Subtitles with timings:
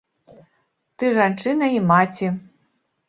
[1.03, 2.27] Ты жанчына і маці.